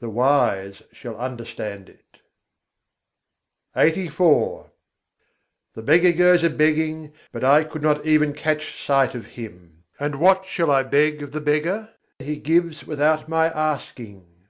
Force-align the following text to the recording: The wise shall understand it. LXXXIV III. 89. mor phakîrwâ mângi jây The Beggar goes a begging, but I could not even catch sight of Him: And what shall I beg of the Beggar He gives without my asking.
The 0.00 0.10
wise 0.10 0.82
shall 0.90 1.16
understand 1.16 1.88
it. 1.88 2.18
LXXXIV 3.76 3.76
III. 3.76 4.02
89. 4.02 4.14
mor 4.18 4.26
phakîrwâ 4.26 4.64
mângi 4.64 4.64
jây 4.64 5.74
The 5.74 5.82
Beggar 5.82 6.12
goes 6.18 6.42
a 6.42 6.50
begging, 6.50 7.12
but 7.30 7.44
I 7.44 7.62
could 7.62 7.80
not 7.82 8.04
even 8.04 8.32
catch 8.32 8.84
sight 8.84 9.14
of 9.14 9.26
Him: 9.38 9.84
And 10.00 10.16
what 10.16 10.44
shall 10.44 10.72
I 10.72 10.82
beg 10.82 11.22
of 11.22 11.30
the 11.30 11.40
Beggar 11.40 11.94
He 12.18 12.34
gives 12.38 12.84
without 12.84 13.28
my 13.28 13.46
asking. 13.46 14.48